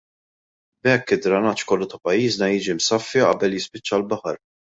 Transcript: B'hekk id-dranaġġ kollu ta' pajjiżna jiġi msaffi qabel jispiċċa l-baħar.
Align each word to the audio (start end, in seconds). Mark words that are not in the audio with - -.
B'hekk 0.83 1.13
id-dranaġġ 1.15 1.65
kollu 1.71 1.87
ta' 1.91 2.01
pajjiżna 2.07 2.47
jiġi 2.53 2.77
msaffi 2.79 3.23
qabel 3.27 3.57
jispiċċa 3.59 4.01
l-baħar. 4.01 4.43